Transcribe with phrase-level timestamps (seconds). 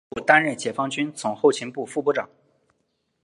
[0.09, 2.27] 后担任解放军总后勤部副部长。